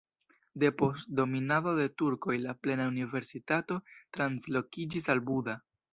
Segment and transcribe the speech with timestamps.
[0.61, 3.77] Depost dominado de turkoj la plena universitato
[4.19, 5.59] translokiĝis al Buda.